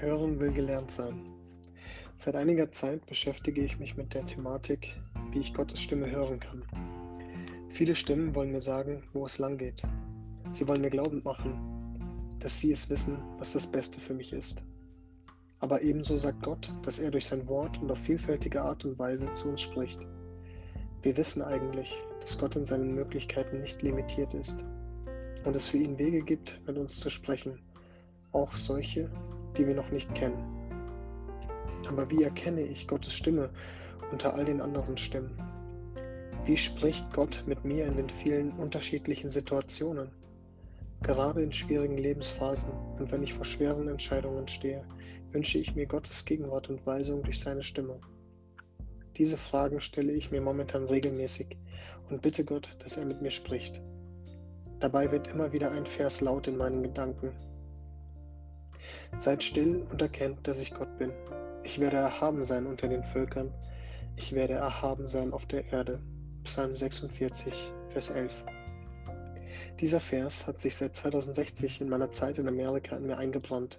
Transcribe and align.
Hören 0.00 0.38
will 0.40 0.52
gelernt 0.52 0.90
sein. 0.90 1.26
Seit 2.18 2.36
einiger 2.36 2.70
Zeit 2.70 3.06
beschäftige 3.06 3.62
ich 3.62 3.78
mich 3.78 3.96
mit 3.96 4.12
der 4.12 4.26
Thematik, 4.26 4.94
wie 5.30 5.40
ich 5.40 5.54
Gottes 5.54 5.80
Stimme 5.80 6.10
hören 6.10 6.38
kann. 6.38 6.62
Viele 7.70 7.94
Stimmen 7.94 8.34
wollen 8.34 8.52
mir 8.52 8.60
sagen, 8.60 9.04
wo 9.14 9.24
es 9.24 9.38
lang 9.38 9.56
geht. 9.56 9.82
Sie 10.52 10.68
wollen 10.68 10.82
mir 10.82 10.90
glaubend 10.90 11.24
machen, 11.24 12.38
dass 12.40 12.58
sie 12.58 12.72
es 12.72 12.90
wissen, 12.90 13.16
was 13.38 13.54
das 13.54 13.66
Beste 13.66 13.98
für 13.98 14.12
mich 14.12 14.34
ist. 14.34 14.62
Aber 15.60 15.80
ebenso 15.80 16.18
sagt 16.18 16.42
Gott, 16.42 16.70
dass 16.82 16.98
er 16.98 17.10
durch 17.10 17.24
sein 17.24 17.48
Wort 17.48 17.80
und 17.80 17.90
auf 17.90 17.98
vielfältige 17.98 18.60
Art 18.60 18.84
und 18.84 18.98
Weise 18.98 19.32
zu 19.32 19.48
uns 19.48 19.62
spricht. 19.62 20.06
Wir 21.00 21.16
wissen 21.16 21.40
eigentlich, 21.40 21.94
dass 22.20 22.38
Gott 22.38 22.54
in 22.54 22.66
seinen 22.66 22.94
Möglichkeiten 22.94 23.60
nicht 23.62 23.80
limitiert 23.80 24.34
ist 24.34 24.62
und 25.44 25.56
es 25.56 25.68
für 25.68 25.78
ihn 25.78 25.98
Wege 25.98 26.22
gibt, 26.22 26.60
mit 26.66 26.76
uns 26.76 27.00
zu 27.00 27.08
sprechen, 27.08 27.60
auch 28.32 28.52
solche, 28.52 29.10
die 29.56 29.66
wir 29.66 29.74
noch 29.74 29.90
nicht 29.90 30.14
kennen. 30.14 30.42
Aber 31.88 32.10
wie 32.10 32.22
erkenne 32.22 32.62
ich 32.62 32.88
Gottes 32.88 33.14
Stimme 33.14 33.50
unter 34.10 34.34
all 34.34 34.44
den 34.44 34.60
anderen 34.60 34.96
Stimmen? 34.96 35.38
Wie 36.44 36.56
spricht 36.56 37.12
Gott 37.12 37.42
mit 37.46 37.64
mir 37.64 37.86
in 37.86 37.96
den 37.96 38.08
vielen 38.08 38.52
unterschiedlichen 38.52 39.30
Situationen? 39.30 40.10
Gerade 41.02 41.42
in 41.42 41.52
schwierigen 41.52 41.98
Lebensphasen 41.98 42.70
und 42.98 43.10
wenn 43.12 43.22
ich 43.22 43.34
vor 43.34 43.44
schweren 43.44 43.88
Entscheidungen 43.88 44.48
stehe, 44.48 44.84
wünsche 45.32 45.58
ich 45.58 45.74
mir 45.74 45.86
Gottes 45.86 46.24
Gegenwart 46.24 46.70
und 46.70 46.86
Weisung 46.86 47.22
durch 47.22 47.40
seine 47.40 47.62
Stimme. 47.62 48.00
Diese 49.16 49.36
Fragen 49.36 49.80
stelle 49.80 50.12
ich 50.12 50.30
mir 50.30 50.40
momentan 50.40 50.84
regelmäßig 50.84 51.56
und 52.10 52.22
bitte 52.22 52.44
Gott, 52.44 52.76
dass 52.80 52.96
er 52.96 53.06
mit 53.06 53.22
mir 53.22 53.30
spricht. 53.30 53.80
Dabei 54.80 55.10
wird 55.10 55.28
immer 55.28 55.52
wieder 55.52 55.70
ein 55.70 55.86
Vers 55.86 56.20
laut 56.20 56.48
in 56.48 56.56
meinen 56.56 56.82
Gedanken. 56.82 57.32
Seid 59.18 59.42
still 59.42 59.86
und 59.90 60.02
erkennt, 60.02 60.46
dass 60.46 60.58
ich 60.58 60.74
Gott 60.74 60.98
bin. 60.98 61.12
Ich 61.64 61.80
werde 61.80 61.96
erhaben 61.96 62.44
sein 62.44 62.66
unter 62.66 62.88
den 62.88 63.02
Völkern. 63.02 63.52
Ich 64.16 64.32
werde 64.32 64.54
erhaben 64.54 65.08
sein 65.08 65.32
auf 65.32 65.46
der 65.46 65.70
Erde. 65.72 66.00
Psalm 66.44 66.76
46, 66.76 67.72
Vers 67.90 68.10
11. 68.10 68.32
Dieser 69.80 70.00
Vers 70.00 70.46
hat 70.46 70.58
sich 70.58 70.76
seit 70.76 70.94
2060 70.94 71.80
in 71.80 71.88
meiner 71.88 72.10
Zeit 72.12 72.38
in 72.38 72.48
Amerika 72.48 72.96
in 72.96 73.06
mir 73.06 73.18
eingebrannt. 73.18 73.78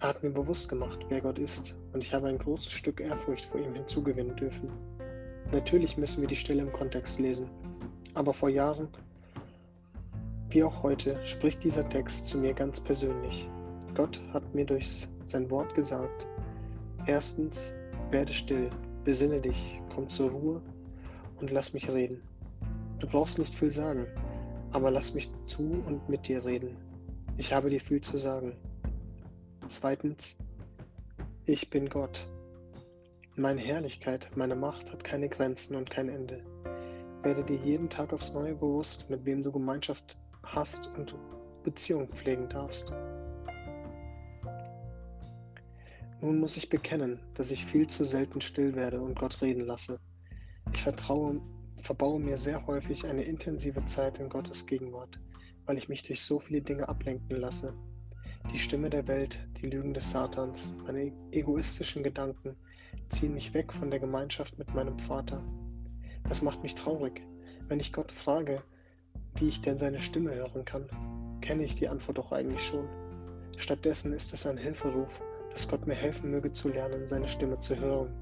Er 0.00 0.08
hat 0.10 0.22
mir 0.22 0.30
bewusst 0.30 0.68
gemacht, 0.68 0.98
wer 1.08 1.20
Gott 1.20 1.38
ist, 1.38 1.74
und 1.92 2.02
ich 2.02 2.12
habe 2.12 2.28
ein 2.28 2.38
großes 2.38 2.70
Stück 2.70 3.00
Ehrfurcht 3.00 3.46
vor 3.46 3.60
ihm 3.60 3.74
hinzugewinnen 3.74 4.36
dürfen. 4.36 4.70
Natürlich 5.52 5.96
müssen 5.96 6.20
wir 6.20 6.28
die 6.28 6.36
Stelle 6.36 6.62
im 6.62 6.72
Kontext 6.72 7.18
lesen, 7.18 7.48
aber 8.14 8.34
vor 8.34 8.50
Jahren, 8.50 8.88
wie 10.50 10.62
auch 10.62 10.82
heute, 10.82 11.18
spricht 11.24 11.64
dieser 11.64 11.88
Text 11.88 12.28
zu 12.28 12.38
mir 12.38 12.52
ganz 12.52 12.78
persönlich. 12.78 13.48
Gott 13.96 14.20
hat 14.34 14.54
mir 14.54 14.66
durch 14.66 15.08
sein 15.24 15.50
Wort 15.50 15.74
gesagt, 15.74 16.28
erstens, 17.06 17.72
werde 18.10 18.32
still, 18.32 18.68
besinne 19.04 19.40
dich, 19.40 19.80
komm 19.94 20.10
zur 20.10 20.30
Ruhe 20.30 20.62
und 21.40 21.50
lass 21.50 21.72
mich 21.72 21.88
reden. 21.88 22.20
Du 22.98 23.06
brauchst 23.06 23.38
nicht 23.38 23.54
viel 23.54 23.70
sagen, 23.70 24.06
aber 24.72 24.90
lass 24.90 25.14
mich 25.14 25.30
zu 25.46 25.82
und 25.86 26.06
mit 26.10 26.28
dir 26.28 26.44
reden. 26.44 26.76
Ich 27.38 27.54
habe 27.54 27.70
dir 27.70 27.80
viel 27.80 28.02
zu 28.02 28.18
sagen. 28.18 28.54
Zweitens, 29.66 30.36
ich 31.46 31.70
bin 31.70 31.88
Gott. 31.88 32.26
Meine 33.34 33.62
Herrlichkeit, 33.62 34.28
meine 34.34 34.56
Macht 34.56 34.92
hat 34.92 35.04
keine 35.04 35.30
Grenzen 35.30 35.74
und 35.74 35.90
kein 35.90 36.10
Ende. 36.10 36.44
Werde 37.22 37.42
dir 37.42 37.58
jeden 37.64 37.88
Tag 37.88 38.12
aufs 38.12 38.34
Neue 38.34 38.56
bewusst, 38.56 39.08
mit 39.08 39.24
wem 39.24 39.40
du 39.40 39.50
Gemeinschaft 39.50 40.18
hast 40.42 40.90
und 40.98 41.14
Beziehung 41.62 42.08
pflegen 42.08 42.46
darfst. 42.50 42.92
Nun 46.22 46.38
muss 46.38 46.56
ich 46.56 46.70
bekennen, 46.70 47.20
dass 47.34 47.50
ich 47.50 47.66
viel 47.66 47.86
zu 47.86 48.04
selten 48.04 48.40
still 48.40 48.74
werde 48.74 49.02
und 49.02 49.18
Gott 49.18 49.42
reden 49.42 49.66
lasse. 49.66 50.00
Ich 50.72 50.82
vertraue, 50.82 51.42
verbaue 51.82 52.18
mir 52.18 52.38
sehr 52.38 52.66
häufig 52.66 53.04
eine 53.06 53.22
intensive 53.22 53.84
Zeit 53.84 54.18
in 54.18 54.30
Gottes 54.30 54.64
Gegenwart, 54.64 55.20
weil 55.66 55.76
ich 55.76 55.90
mich 55.90 56.02
durch 56.04 56.22
so 56.22 56.38
viele 56.38 56.62
Dinge 56.62 56.88
ablenken 56.88 57.36
lasse. 57.36 57.74
Die 58.50 58.58
Stimme 58.58 58.88
der 58.88 59.06
Welt, 59.08 59.38
die 59.60 59.66
Lügen 59.66 59.92
des 59.92 60.10
Satans, 60.10 60.74
meine 60.86 61.12
egoistischen 61.32 62.02
Gedanken 62.02 62.56
ziehen 63.10 63.34
mich 63.34 63.52
weg 63.52 63.70
von 63.70 63.90
der 63.90 64.00
Gemeinschaft 64.00 64.58
mit 64.58 64.74
meinem 64.74 64.98
Vater. 64.98 65.44
Das 66.26 66.40
macht 66.40 66.62
mich 66.62 66.74
traurig. 66.74 67.26
Wenn 67.68 67.78
ich 67.78 67.92
Gott 67.92 68.10
frage, 68.10 68.62
wie 69.34 69.48
ich 69.48 69.60
denn 69.60 69.78
seine 69.78 70.00
Stimme 70.00 70.34
hören 70.34 70.64
kann, 70.64 70.88
kenne 71.42 71.64
ich 71.64 71.74
die 71.74 71.88
Antwort 71.88 72.16
doch 72.16 72.32
eigentlich 72.32 72.64
schon. 72.64 72.88
Stattdessen 73.58 74.14
ist 74.14 74.32
es 74.32 74.46
ein 74.46 74.56
Hilferuf 74.56 75.20
dass 75.56 75.66
Gott 75.66 75.86
mir 75.86 75.94
helfen 75.94 76.30
möge 76.30 76.52
zu 76.52 76.68
lernen, 76.68 77.06
seine 77.06 77.26
Stimme 77.26 77.58
zu 77.60 77.74
hören. 77.74 78.12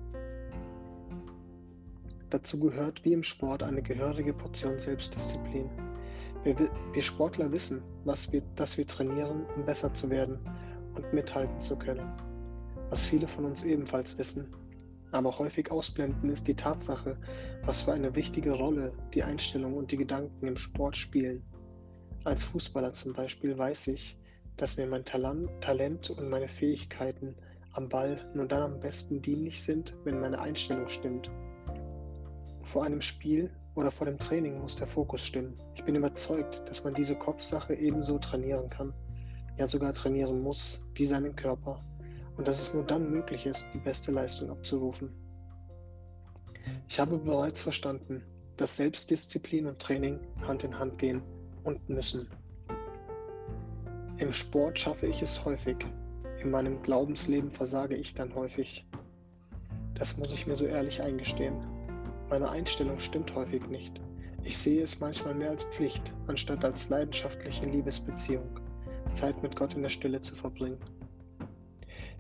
Dazu 2.31 2.61
gehört 2.61 3.05
wie 3.05 3.13
im 3.13 3.25
Sport 3.25 3.65
eine 3.65 3.83
gehörige 3.83 4.33
Portion 4.33 4.79
Selbstdisziplin. 4.79 5.69
Wir, 6.45 6.57
wir 6.93 7.03
Sportler 7.03 7.51
wissen, 7.51 7.83
wir, 8.05 8.43
dass 8.55 8.79
wir 8.79 8.87
trainieren, 8.87 9.47
um 9.57 9.67
besser 9.67 9.93
zu 9.93 10.11
werden 10.11 10.39
und 10.95 11.13
mithalten 11.13 11.61
zu 11.61 11.77
können. 11.77 12.09
Was 12.91 13.05
viele 13.05 13.27
von 13.27 13.47
uns 13.47 13.65
ebenfalls 13.65 14.17
wissen, 14.17 14.55
aber 15.11 15.37
häufig 15.37 15.73
ausblenden, 15.73 16.31
ist 16.31 16.47
die 16.47 16.55
Tatsache, 16.55 17.17
was 17.65 17.83
für 17.83 17.95
eine 17.95 18.15
wichtige 18.15 18.53
Rolle 18.53 18.93
die 19.13 19.25
Einstellung 19.25 19.75
und 19.75 19.91
die 19.91 19.97
Gedanken 19.97 20.47
im 20.47 20.57
Sport 20.57 20.97
spielen. 20.97 21.43
Als 22.23 22.45
Fußballer 22.45 22.93
zum 22.93 23.13
Beispiel 23.13 23.59
weiß 23.59 23.89
ich, 23.89 24.17
dass 24.57 24.77
mir 24.77 24.87
mein 24.87 25.05
Talent 25.05 26.11
und 26.11 26.31
meine 26.31 26.49
Fähigkeiten 26.49 27.35
am 27.73 27.89
Ball 27.89 28.19
nur 28.35 28.47
dann 28.47 28.63
am 28.63 28.81
besten 28.81 29.21
dienlich 29.21 29.63
sind, 29.63 29.97
wenn 30.05 30.21
meine 30.21 30.41
Einstellung 30.41 30.89
stimmt. 30.89 31.31
Vor 32.63 32.85
einem 32.85 33.01
Spiel 33.01 33.51
oder 33.75 33.91
vor 33.91 34.07
dem 34.07 34.19
Training 34.19 34.61
muss 34.61 34.77
der 34.77 34.87
Fokus 34.87 35.25
stimmen. 35.25 35.59
Ich 35.75 35.85
bin 35.85 35.97
überzeugt, 35.97 36.63
dass 36.69 36.85
man 36.85 36.95
diese 36.95 37.17
Kopfsache 37.17 37.75
ebenso 37.75 38.19
trainieren 38.19 38.71
kann, 38.71 38.95
ja 39.59 39.67
sogar 39.67 39.93
trainieren 39.93 40.41
muss, 40.41 40.81
wie 40.95 41.05
seinen 41.05 41.35
Körper, 41.35 41.85
und 42.37 42.47
dass 42.47 42.61
es 42.61 42.75
nur 42.75 42.85
dann 42.85 43.11
möglich 43.11 43.47
ist, 43.47 43.67
die 43.75 43.79
beste 43.79 44.13
Leistung 44.13 44.51
abzurufen. 44.51 45.11
Ich 46.89 47.01
habe 47.01 47.19
bereits 47.19 47.61
verstanden, 47.61 48.23
dass 48.57 48.77
Selbstdisziplin 48.77 49.67
und 49.67 49.81
Training 49.81 50.21
Hand 50.47 50.63
in 50.65 50.79
Hand 50.79 50.99
gehen 50.99 51.23
und 51.65 51.89
müssen. 51.89 52.29
Im 54.19 54.33
Sport 54.33 54.79
schaffe 54.79 55.09
ich 55.09 55.23
es 55.23 55.45
häufig. 55.45 55.77
In 56.41 56.53
meinem 56.53 56.81
Glaubensleben 56.83 57.51
versage 57.51 57.97
ich 57.97 58.15
dann 58.15 58.33
häufig. 58.37 58.87
Das 59.95 60.17
muss 60.19 60.33
ich 60.33 60.47
mir 60.47 60.55
so 60.55 60.67
ehrlich 60.67 61.03
eingestehen. 61.03 61.57
Meine 62.31 62.49
Einstellung 62.49 63.01
stimmt 63.01 63.35
häufig 63.35 63.67
nicht. 63.67 64.01
Ich 64.45 64.57
sehe 64.57 64.85
es 64.85 65.01
manchmal 65.01 65.35
mehr 65.35 65.51
als 65.51 65.65
Pflicht, 65.65 66.15
anstatt 66.29 66.65
als 66.65 66.89
leidenschaftliche 66.91 67.67
Liebesbeziehung, 67.67 68.61
Zeit 69.15 69.43
mit 69.43 69.57
Gott 69.57 69.75
in 69.75 69.83
der 69.83 69.91
Stille 69.91 70.21
zu 70.21 70.37
verbringen. 70.37 70.79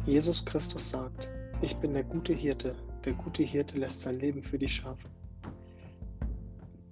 Jesus 0.05 0.45
Christus 0.45 0.91
sagt, 0.91 1.31
ich 1.63 1.77
bin 1.77 1.95
der 1.95 2.05
gute 2.05 2.33
Hirte, 2.33 2.75
der 3.05 3.13
gute 3.13 3.45
Hirte 3.45 3.79
lässt 3.79 4.01
sein 4.01 4.19
Leben 4.19 4.43
für 4.43 4.59
die 4.59 4.69
Schafe. 4.69 5.09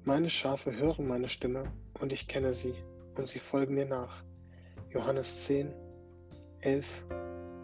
Meine 0.05 0.31
Schafe 0.31 0.77
hören 0.77 1.09
meine 1.09 1.29
Stimme 1.29 1.65
und 2.01 2.13
ich 2.13 2.29
kenne 2.29 2.55
sie 2.55 2.75
und 3.17 3.27
sie 3.27 3.41
folgen 3.41 3.75
mir 3.75 3.87
nach. 3.87 4.23
Johannes 4.93 5.47
10, 5.47 5.73
11 6.61 6.87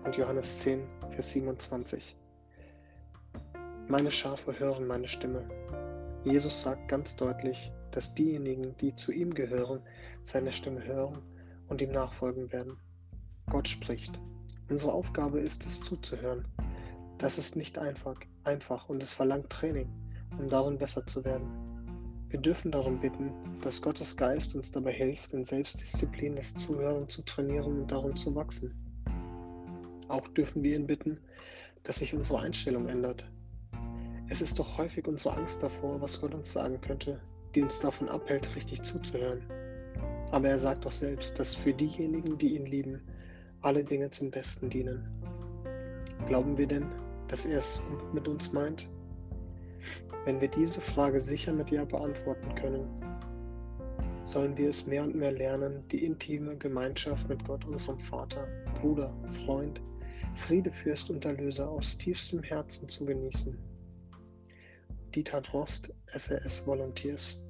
und 0.04 0.16
Johannes 0.16 0.60
10, 0.60 0.82
Vers 1.10 1.30
27. 1.32 2.16
Meine 3.86 4.10
Schafe 4.10 4.58
hören 4.58 4.86
meine 4.86 5.08
Stimme. 5.08 5.46
Jesus 6.24 6.62
sagt 6.62 6.88
ganz 6.88 7.16
deutlich, 7.16 7.70
dass 7.90 8.14
diejenigen, 8.14 8.74
die 8.78 8.94
zu 8.94 9.12
ihm 9.12 9.34
gehören, 9.34 9.82
seine 10.22 10.54
Stimme 10.54 10.82
hören 10.82 11.18
und 11.68 11.82
ihm 11.82 11.92
nachfolgen 11.92 12.50
werden. 12.50 12.78
Gott 13.50 13.68
spricht. 13.68 14.18
Unsere 14.70 14.92
Aufgabe 14.92 15.40
ist 15.40 15.66
es 15.66 15.82
zuzuhören. 15.82 16.48
Das 17.18 17.36
ist 17.36 17.56
nicht 17.56 17.76
einfach, 17.76 18.18
einfach 18.44 18.88
und 18.88 19.02
es 19.02 19.12
verlangt 19.12 19.50
Training, 19.50 19.92
um 20.38 20.48
darin 20.48 20.78
besser 20.78 21.06
zu 21.06 21.26
werden. 21.26 21.67
Wir 22.30 22.40
dürfen 22.40 22.70
darum 22.70 23.00
bitten, 23.00 23.32
dass 23.62 23.80
Gottes 23.80 24.14
Geist 24.14 24.54
uns 24.54 24.70
dabei 24.70 24.92
hilft, 24.92 25.32
in 25.32 25.46
Selbstdisziplin 25.46 26.36
das 26.36 26.54
Zuhören 26.54 27.08
zu 27.08 27.22
trainieren 27.22 27.80
und 27.80 27.90
darum 27.90 28.14
zu 28.16 28.34
wachsen. 28.34 28.74
Auch 30.08 30.28
dürfen 30.28 30.62
wir 30.62 30.76
ihn 30.76 30.86
bitten, 30.86 31.18
dass 31.84 32.00
sich 32.00 32.12
unsere 32.12 32.40
Einstellung 32.40 32.86
ändert. 32.86 33.24
Es 34.28 34.42
ist 34.42 34.58
doch 34.58 34.76
häufig 34.76 35.08
unsere 35.08 35.38
Angst 35.38 35.62
davor, 35.62 36.02
was 36.02 36.20
Gott 36.20 36.34
uns 36.34 36.52
sagen 36.52 36.78
könnte, 36.82 37.18
die 37.54 37.62
uns 37.62 37.80
davon 37.80 38.10
abhält, 38.10 38.54
richtig 38.54 38.82
zuzuhören. 38.82 39.42
Aber 40.30 40.48
er 40.48 40.58
sagt 40.58 40.84
doch 40.84 40.92
selbst, 40.92 41.38
dass 41.38 41.54
für 41.54 41.72
diejenigen, 41.72 42.36
die 42.36 42.56
ihn 42.56 42.66
lieben, 42.66 43.00
alle 43.62 43.82
Dinge 43.82 44.10
zum 44.10 44.30
Besten 44.30 44.68
dienen. 44.68 45.08
Glauben 46.26 46.58
wir 46.58 46.66
denn, 46.66 46.86
dass 47.28 47.46
er 47.46 47.58
es 47.58 47.80
gut 47.88 48.12
mit 48.12 48.28
uns 48.28 48.52
meint 48.52 48.86
wenn 50.24 50.40
wir 50.40 50.48
diese 50.48 50.80
Frage 50.80 51.20
sicher 51.20 51.52
mit 51.52 51.70
Ja 51.70 51.84
beantworten 51.84 52.54
können, 52.54 52.86
sollen 54.24 54.56
wir 54.58 54.68
es 54.68 54.86
mehr 54.86 55.02
und 55.02 55.14
mehr 55.14 55.32
lernen, 55.32 55.86
die 55.88 56.04
intime 56.04 56.56
Gemeinschaft 56.56 57.28
mit 57.28 57.44
Gott, 57.46 57.64
unserem 57.64 57.98
Vater, 57.98 58.46
Bruder, 58.80 59.12
Freund, 59.46 59.80
Friede, 60.34 60.70
Fürst 60.70 61.10
und 61.10 61.24
Erlöser 61.24 61.68
aus 61.68 61.96
tiefstem 61.96 62.42
Herzen 62.42 62.88
zu 62.88 63.06
genießen. 63.06 63.58
Dieter 65.14 65.40
Drost, 65.40 65.94
SAS 66.14 66.66
Volunteers. 66.66 67.42